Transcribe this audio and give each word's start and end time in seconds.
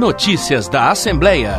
Notícias 0.00 0.66
da 0.66 0.90
Assembleia. 0.90 1.58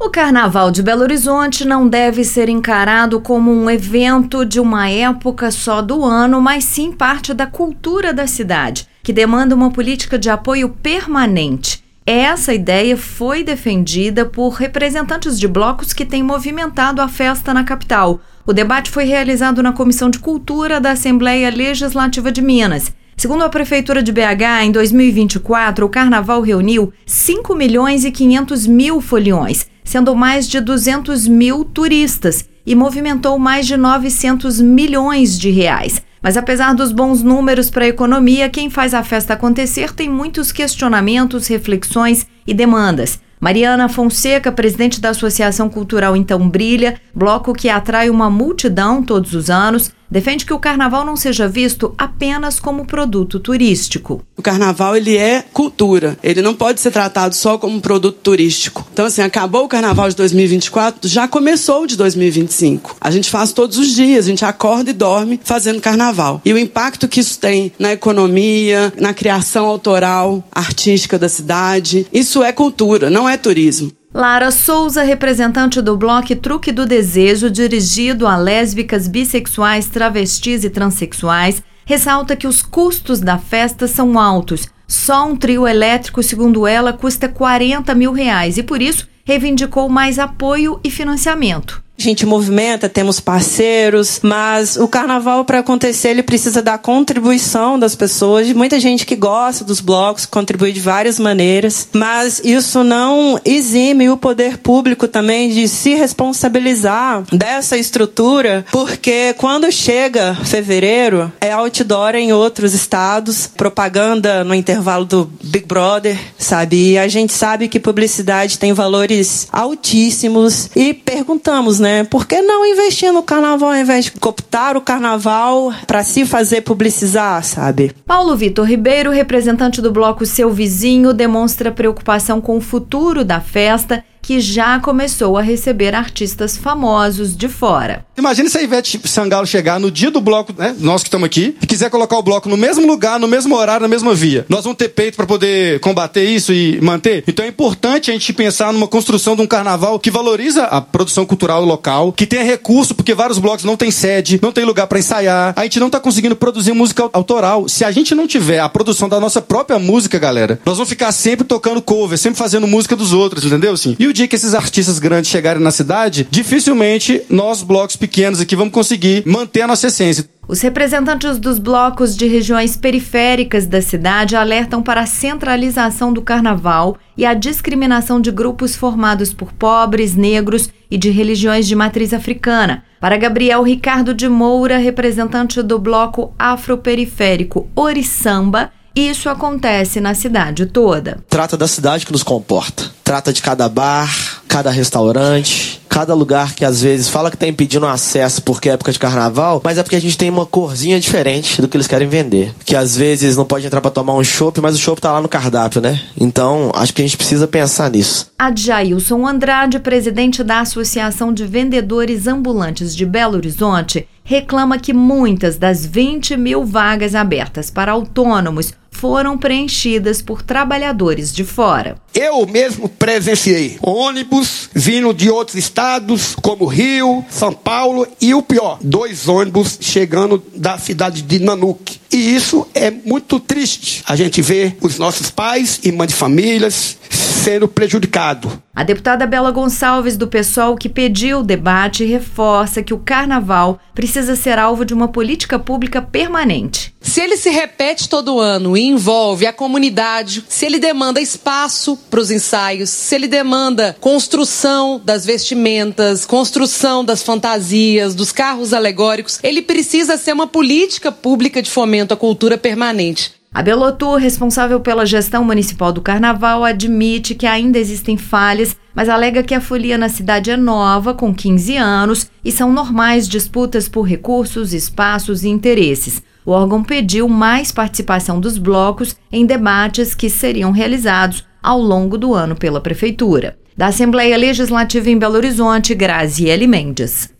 O 0.00 0.08
Carnaval 0.08 0.70
de 0.70 0.82
Belo 0.82 1.02
Horizonte 1.02 1.62
não 1.62 1.86
deve 1.86 2.24
ser 2.24 2.48
encarado 2.48 3.20
como 3.20 3.52
um 3.52 3.68
evento 3.68 4.46
de 4.46 4.58
uma 4.58 4.88
época 4.88 5.50
só 5.50 5.82
do 5.82 6.02
ano, 6.02 6.40
mas 6.40 6.64
sim 6.64 6.90
parte 6.90 7.34
da 7.34 7.46
cultura 7.46 8.14
da 8.14 8.26
cidade, 8.26 8.88
que 9.02 9.12
demanda 9.12 9.54
uma 9.54 9.70
política 9.70 10.18
de 10.18 10.30
apoio 10.30 10.70
permanente. 10.70 11.84
Essa 12.06 12.54
ideia 12.54 12.96
foi 12.96 13.44
defendida 13.44 14.24
por 14.24 14.54
representantes 14.54 15.38
de 15.38 15.46
blocos 15.46 15.92
que 15.92 16.06
têm 16.06 16.22
movimentado 16.22 17.02
a 17.02 17.08
festa 17.08 17.52
na 17.52 17.62
capital. 17.62 18.22
O 18.46 18.54
debate 18.54 18.90
foi 18.90 19.04
realizado 19.04 19.62
na 19.62 19.74
Comissão 19.74 20.08
de 20.08 20.18
Cultura 20.18 20.80
da 20.80 20.92
Assembleia 20.92 21.50
Legislativa 21.50 22.32
de 22.32 22.40
Minas. 22.40 22.90
Segundo 23.18 23.42
a 23.42 23.48
Prefeitura 23.48 24.00
de 24.00 24.12
BH, 24.12 24.62
em 24.62 24.70
2024, 24.70 25.84
o 25.84 25.88
Carnaval 25.88 26.40
reuniu 26.40 26.92
5 27.04 27.52
milhões 27.52 28.04
e 28.04 28.12
500 28.12 28.64
mil 28.68 29.00
foliões, 29.00 29.66
sendo 29.82 30.14
mais 30.14 30.48
de 30.48 30.60
200 30.60 31.26
mil 31.26 31.64
turistas, 31.64 32.48
e 32.64 32.76
movimentou 32.76 33.36
mais 33.36 33.66
de 33.66 33.76
900 33.76 34.60
milhões 34.60 35.36
de 35.36 35.50
reais. 35.50 36.00
Mas 36.22 36.36
apesar 36.36 36.76
dos 36.76 36.92
bons 36.92 37.20
números 37.20 37.70
para 37.70 37.86
a 37.86 37.88
economia, 37.88 38.48
quem 38.48 38.70
faz 38.70 38.94
a 38.94 39.02
festa 39.02 39.34
acontecer 39.34 39.92
tem 39.92 40.08
muitos 40.08 40.52
questionamentos, 40.52 41.48
reflexões 41.48 42.24
e 42.46 42.54
demandas. 42.54 43.18
Mariana 43.40 43.88
Fonseca, 43.88 44.52
presidente 44.52 45.00
da 45.00 45.10
Associação 45.10 45.68
Cultural 45.68 46.14
Então 46.14 46.48
Brilha, 46.48 47.00
bloco 47.12 47.52
que 47.52 47.68
atrai 47.68 48.10
uma 48.10 48.30
multidão 48.30 49.02
todos 49.02 49.34
os 49.34 49.50
anos, 49.50 49.92
defende 50.10 50.44
que 50.44 50.52
o 50.52 50.58
carnaval 50.58 51.04
não 51.04 51.16
seja 51.16 51.48
visto 51.48 51.94
apenas 51.96 52.58
como 52.58 52.86
produto 52.86 53.38
turístico. 53.38 54.22
O 54.36 54.42
carnaval 54.42 54.96
ele 54.96 55.16
é 55.16 55.44
cultura, 55.52 56.18
ele 56.22 56.42
não 56.42 56.54
pode 56.54 56.80
ser 56.80 56.90
tratado 56.90 57.34
só 57.34 57.58
como 57.58 57.80
produto 57.80 58.18
turístico. 58.22 58.86
Então 58.92 59.06
assim, 59.06 59.22
acabou 59.22 59.64
o 59.64 59.68
carnaval 59.68 60.08
de 60.08 60.16
2024, 60.16 61.08
já 61.08 61.28
começou 61.28 61.82
o 61.82 61.86
de 61.86 61.96
2025. 61.96 62.96
A 63.00 63.10
gente 63.10 63.30
faz 63.30 63.52
todos 63.52 63.78
os 63.78 63.94
dias, 63.94 64.26
a 64.26 64.28
gente 64.28 64.44
acorda 64.44 64.90
e 64.90 64.94
dorme 64.94 65.40
fazendo 65.42 65.80
carnaval. 65.80 66.40
E 66.44 66.52
o 66.52 66.58
impacto 66.58 67.08
que 67.08 67.20
isso 67.20 67.38
tem 67.38 67.72
na 67.78 67.92
economia, 67.92 68.92
na 68.98 69.12
criação 69.12 69.66
autoral, 69.66 70.42
artística 70.52 71.18
da 71.18 71.28
cidade, 71.28 72.06
isso 72.12 72.42
é 72.42 72.52
cultura, 72.52 73.10
não 73.10 73.28
é 73.28 73.36
turismo. 73.36 73.92
Lara 74.12 74.50
Souza, 74.50 75.02
representante 75.02 75.82
do 75.82 75.94
bloco 75.94 76.34
Truque 76.34 76.72
do 76.72 76.86
Desejo, 76.86 77.50
dirigido 77.50 78.26
a 78.26 78.38
lésbicas, 78.38 79.06
bissexuais, 79.06 79.86
travestis 79.86 80.64
e 80.64 80.70
transexuais, 80.70 81.62
ressalta 81.84 82.34
que 82.34 82.46
os 82.46 82.62
custos 82.62 83.20
da 83.20 83.36
festa 83.36 83.86
são 83.86 84.18
altos. 84.18 84.66
Só 84.86 85.28
um 85.28 85.36
trio 85.36 85.68
elétrico, 85.68 86.22
segundo 86.22 86.66
ela, 86.66 86.94
custa 86.94 87.28
40 87.28 87.94
mil 87.94 88.12
reais 88.12 88.56
e, 88.56 88.62
por 88.62 88.80
isso, 88.80 89.06
reivindicou 89.26 89.90
mais 89.90 90.18
apoio 90.18 90.80
e 90.82 90.90
financiamento. 90.90 91.82
A 91.98 92.02
gente 92.02 92.24
movimenta, 92.24 92.88
temos 92.88 93.18
parceiros, 93.18 94.20
mas 94.22 94.76
o 94.76 94.86
carnaval 94.86 95.44
para 95.44 95.58
acontecer 95.58 96.10
ele 96.10 96.22
precisa 96.22 96.62
da 96.62 96.78
contribuição 96.78 97.76
das 97.76 97.96
pessoas, 97.96 98.46
de 98.46 98.54
muita 98.54 98.78
gente 98.78 99.04
que 99.04 99.16
gosta 99.16 99.64
dos 99.64 99.80
blocos, 99.80 100.24
contribui 100.24 100.70
de 100.70 100.78
várias 100.78 101.18
maneiras, 101.18 101.88
mas 101.92 102.40
isso 102.44 102.84
não 102.84 103.40
exime 103.44 104.08
o 104.08 104.16
poder 104.16 104.58
público 104.58 105.08
também 105.08 105.50
de 105.50 105.66
se 105.66 105.94
responsabilizar 105.94 107.24
dessa 107.32 107.76
estrutura, 107.76 108.64
porque 108.70 109.34
quando 109.36 109.70
chega 109.72 110.36
fevereiro 110.44 111.32
é 111.40 111.50
outdoor 111.52 112.14
em 112.14 112.32
outros 112.32 112.74
estados, 112.74 113.48
propaganda 113.48 114.44
no 114.44 114.54
intervalo 114.54 115.04
do 115.04 115.28
Big 115.42 115.66
Brother, 115.66 116.16
sabe? 116.38 116.92
E 116.92 116.98
a 116.98 117.08
gente 117.08 117.32
sabe 117.32 117.66
que 117.66 117.80
publicidade 117.80 118.56
tem 118.56 118.72
valores 118.72 119.48
altíssimos 119.50 120.70
e 120.76 120.94
perguntamos, 120.94 121.80
né? 121.80 121.87
Né? 121.88 122.04
Por 122.04 122.26
que 122.26 122.42
não 122.42 122.66
investir 122.66 123.10
no 123.10 123.22
carnaval 123.22 123.70
ao 123.70 123.76
invés 123.76 124.04
de 124.04 124.10
cooptar 124.12 124.76
o 124.76 124.80
carnaval 124.82 125.72
para 125.86 126.04
se 126.04 126.26
fazer 126.26 126.60
publicizar, 126.60 127.42
sabe? 127.42 127.92
Paulo 128.04 128.36
Vitor 128.36 128.66
Ribeiro, 128.66 129.10
representante 129.10 129.80
do 129.80 129.90
bloco 129.90 130.26
Seu 130.26 130.50
Vizinho, 130.50 131.14
demonstra 131.14 131.72
preocupação 131.72 132.42
com 132.42 132.58
o 132.58 132.60
futuro 132.60 133.24
da 133.24 133.40
festa 133.40 134.04
que 134.28 134.40
já 134.40 134.78
começou 134.78 135.38
a 135.38 135.40
receber 135.40 135.94
artistas 135.94 136.54
famosos 136.54 137.34
de 137.34 137.48
fora. 137.48 138.04
Imagine 138.14 138.50
se 138.50 138.58
a 138.58 138.62
Ivete 138.62 139.00
Sangalo 139.04 139.46
chegar 139.46 139.80
no 139.80 139.90
dia 139.90 140.10
do 140.10 140.20
bloco, 140.20 140.52
né, 140.54 140.76
nós 140.80 141.02
que 141.02 141.08
estamos 141.08 141.24
aqui, 141.24 141.56
e 141.62 141.66
quiser 141.66 141.88
colocar 141.88 142.18
o 142.18 142.22
bloco 142.22 142.46
no 142.46 142.56
mesmo 142.56 142.86
lugar, 142.86 143.18
no 143.18 143.26
mesmo 143.26 143.56
horário, 143.56 143.80
na 143.80 143.88
mesma 143.88 144.14
via. 144.14 144.44
Nós 144.46 144.64
vamos 144.64 144.76
ter 144.76 144.90
peito 144.90 145.16
para 145.16 145.24
poder 145.24 145.80
combater 145.80 146.24
isso 146.24 146.52
e 146.52 146.78
manter? 146.82 147.24
Então 147.26 147.42
é 147.42 147.48
importante 147.48 148.10
a 148.10 148.12
gente 148.12 148.30
pensar 148.34 148.70
numa 148.70 148.86
construção 148.86 149.34
de 149.34 149.40
um 149.40 149.46
carnaval 149.46 149.98
que 149.98 150.10
valoriza 150.10 150.64
a 150.64 150.78
produção 150.78 151.24
cultural 151.24 151.64
local, 151.64 152.12
que 152.12 152.26
tenha 152.26 152.44
recurso, 152.44 152.94
porque 152.94 153.14
vários 153.14 153.38
blocos 153.38 153.64
não 153.64 153.78
têm 153.78 153.90
sede, 153.90 154.38
não 154.42 154.52
tem 154.52 154.66
lugar 154.66 154.88
para 154.88 154.98
ensaiar. 154.98 155.54
A 155.56 155.62
gente 155.62 155.80
não 155.80 155.86
está 155.86 155.98
conseguindo 155.98 156.36
produzir 156.36 156.74
música 156.74 157.08
autoral. 157.14 157.66
Se 157.66 157.82
a 157.82 157.90
gente 157.90 158.14
não 158.14 158.26
tiver 158.26 158.58
a 158.58 158.68
produção 158.68 159.08
da 159.08 159.18
nossa 159.18 159.40
própria 159.40 159.78
música, 159.78 160.18
galera, 160.18 160.60
nós 160.66 160.76
vamos 160.76 160.90
ficar 160.90 161.12
sempre 161.12 161.46
tocando 161.46 161.80
cover, 161.80 162.18
sempre 162.18 162.38
fazendo 162.38 162.66
música 162.66 162.94
dos 162.94 163.14
outros, 163.14 163.42
entendeu? 163.42 163.72
Assim. 163.72 163.96
E 163.98 164.06
o 164.06 164.17
dia 164.18 164.28
que 164.28 164.34
esses 164.34 164.52
artistas 164.52 164.98
grandes 164.98 165.30
chegarem 165.30 165.62
na 165.62 165.70
cidade, 165.70 166.26
dificilmente 166.28 167.22
nós, 167.30 167.62
blocos 167.62 167.94
pequenos 167.94 168.40
aqui, 168.40 168.56
vamos 168.56 168.74
conseguir 168.74 169.22
manter 169.24 169.62
a 169.62 169.66
nossa 169.68 169.86
essência. 169.86 170.28
Os 170.48 170.60
representantes 170.60 171.38
dos 171.38 171.58
blocos 171.58 172.16
de 172.16 172.26
regiões 172.26 172.76
periféricas 172.76 173.66
da 173.66 173.80
cidade 173.80 174.34
alertam 174.34 174.82
para 174.82 175.02
a 175.02 175.06
centralização 175.06 176.12
do 176.12 176.22
carnaval 176.22 176.96
e 177.16 177.24
a 177.24 177.34
discriminação 177.34 178.20
de 178.20 178.32
grupos 178.32 178.74
formados 178.74 179.32
por 179.32 179.52
pobres, 179.52 180.16
negros 180.16 180.70
e 180.90 180.96
de 180.96 181.10
religiões 181.10 181.68
de 181.68 181.76
matriz 181.76 182.12
africana. 182.12 182.82
Para 182.98 183.18
Gabriel 183.18 183.62
Ricardo 183.62 184.12
de 184.12 184.28
Moura, 184.28 184.78
representante 184.78 185.62
do 185.62 185.78
bloco 185.78 186.34
afroperiférico 186.38 187.68
Oriçamba, 187.76 188.72
isso 188.94 189.28
acontece 189.28 190.00
na 190.00 190.14
cidade 190.14 190.66
toda. 190.66 191.18
Trata 191.28 191.56
da 191.56 191.68
cidade 191.68 192.04
que 192.04 192.12
nos 192.12 192.22
comporta. 192.22 192.90
Trata 193.04 193.32
de 193.32 193.40
cada 193.40 193.68
bar, 193.68 194.42
cada 194.48 194.70
restaurante, 194.70 195.80
cada 195.98 196.14
lugar 196.14 196.54
que 196.54 196.64
às 196.64 196.80
vezes 196.80 197.08
fala 197.08 197.28
que 197.28 197.34
está 197.34 197.48
impedindo 197.48 197.84
acesso 197.84 198.40
porque 198.42 198.68
é 198.68 198.74
época 198.74 198.92
de 198.92 199.00
carnaval, 199.00 199.60
mas 199.64 199.78
é 199.78 199.82
porque 199.82 199.96
a 199.96 200.00
gente 200.00 200.16
tem 200.16 200.30
uma 200.30 200.46
corzinha 200.46 201.00
diferente 201.00 201.60
do 201.60 201.66
que 201.66 201.76
eles 201.76 201.88
querem 201.88 202.06
vender. 202.06 202.54
Que 202.64 202.76
às 202.76 202.96
vezes 202.96 203.36
não 203.36 203.44
pode 203.44 203.66
entrar 203.66 203.80
para 203.80 203.90
tomar 203.90 204.14
um 204.14 204.22
chopp, 204.22 204.60
mas 204.60 204.76
o 204.76 204.78
chopp 204.78 205.00
tá 205.00 205.10
lá 205.10 205.20
no 205.20 205.28
cardápio, 205.28 205.80
né? 205.80 206.00
Então, 206.16 206.70
acho 206.72 206.94
que 206.94 207.02
a 207.02 207.04
gente 207.04 207.16
precisa 207.16 207.48
pensar 207.48 207.90
nisso. 207.90 208.30
Adjailson 208.38 209.26
Andrade, 209.26 209.80
presidente 209.80 210.44
da 210.44 210.60
Associação 210.60 211.34
de 211.34 211.44
Vendedores 211.44 212.28
Ambulantes 212.28 212.94
de 212.94 213.04
Belo 213.04 213.34
Horizonte, 213.34 214.06
reclama 214.22 214.78
que 214.78 214.92
muitas 214.92 215.56
das 215.56 215.84
20 215.84 216.36
mil 216.36 216.64
vagas 216.64 217.16
abertas 217.16 217.70
para 217.70 217.90
autônomos 217.90 218.72
foram 218.98 219.38
preenchidas 219.38 220.20
por 220.20 220.42
trabalhadores 220.42 221.32
de 221.32 221.44
fora. 221.44 221.96
Eu 222.12 222.44
mesmo 222.46 222.88
presenciei 222.88 223.78
ônibus 223.80 224.68
vindo 224.74 225.14
de 225.14 225.30
outros 225.30 225.56
estados, 225.56 226.34
como 226.42 226.66
Rio, 226.66 227.24
São 227.30 227.52
Paulo 227.52 228.08
e 228.20 228.34
o 228.34 228.42
pior, 228.42 228.78
dois 228.82 229.28
ônibus 229.28 229.78
chegando 229.80 230.42
da 230.52 230.76
cidade 230.78 231.22
de 231.22 231.38
Nanuque. 231.38 232.00
E 232.12 232.34
isso 232.34 232.66
é 232.74 232.90
muito 232.90 233.38
triste. 233.38 234.02
A 234.04 234.16
gente 234.16 234.42
vê 234.42 234.74
os 234.80 234.98
nossos 234.98 235.30
pais 235.30 235.78
e 235.84 235.92
mães 235.92 236.08
de 236.08 236.14
famílias 236.14 236.97
sendo 237.38 237.68
prejudicados. 237.68 238.52
A 238.74 238.82
deputada 238.84 239.26
Bela 239.26 239.50
Gonçalves, 239.50 240.16
do 240.16 240.28
PSOL, 240.28 240.76
que 240.76 240.88
pediu 240.88 241.40
o 241.40 241.42
debate, 241.42 242.04
reforça 242.04 242.82
que 242.82 242.94
o 242.94 242.98
carnaval 242.98 243.80
precisa 243.94 244.36
ser 244.36 244.58
alvo 244.58 244.84
de 244.84 244.94
uma 244.94 245.08
política 245.08 245.58
pública 245.58 246.02
permanente. 246.02 246.94
Se 247.00 247.20
ele 247.20 247.36
se 247.36 247.50
repete 247.50 248.08
todo 248.08 248.38
ano 248.38 248.76
e 248.76 248.82
envolve 248.82 249.46
a 249.46 249.52
comunidade, 249.52 250.44
se 250.48 250.66
ele 250.66 250.78
demanda 250.78 251.20
espaço 251.20 251.96
para 252.10 252.20
os 252.20 252.30
ensaios, 252.30 252.90
se 252.90 253.14
ele 253.14 253.26
demanda 253.26 253.96
construção 254.00 255.00
das 255.02 255.24
vestimentas, 255.24 256.26
construção 256.26 257.04
das 257.04 257.22
fantasias, 257.22 258.14
dos 258.14 258.30
carros 258.30 258.72
alegóricos, 258.72 259.40
ele 259.42 259.62
precisa 259.62 260.16
ser 260.16 260.32
uma 260.32 260.46
política 260.46 261.10
pública 261.10 261.62
de 261.62 261.70
fomento 261.70 262.12
à 262.14 262.16
cultura 262.16 262.58
permanente. 262.58 263.37
A 263.52 263.62
Belotur, 263.62 264.16
responsável 264.18 264.78
pela 264.78 265.06
gestão 265.06 265.42
municipal 265.42 265.90
do 265.90 266.02
carnaval, 266.02 266.64
admite 266.64 267.34
que 267.34 267.46
ainda 267.46 267.78
existem 267.78 268.16
falhas, 268.16 268.76
mas 268.94 269.08
alega 269.08 269.42
que 269.42 269.54
a 269.54 269.60
folia 269.60 269.96
na 269.96 270.08
cidade 270.08 270.50
é 270.50 270.56
nova, 270.56 271.14
com 271.14 271.34
15 271.34 271.76
anos, 271.76 272.30
e 272.44 272.52
são 272.52 272.72
normais 272.72 273.26
disputas 273.26 273.88
por 273.88 274.02
recursos, 274.02 274.74
espaços 274.74 275.44
e 275.44 275.48
interesses. 275.48 276.22
O 276.44 276.50
órgão 276.50 276.84
pediu 276.84 277.28
mais 277.28 277.72
participação 277.72 278.38
dos 278.38 278.58
blocos 278.58 279.16
em 279.32 279.44
debates 279.44 280.14
que 280.14 280.30
seriam 280.30 280.70
realizados 280.70 281.44
ao 281.62 281.80
longo 281.80 282.16
do 282.16 282.34
ano 282.34 282.54
pela 282.54 282.80
Prefeitura. 282.80 283.58
Da 283.76 283.86
Assembleia 283.86 284.36
Legislativa 284.36 285.10
em 285.10 285.18
Belo 285.18 285.36
Horizonte, 285.36 285.94
Graziele 285.94 286.66
Mendes. 286.66 287.37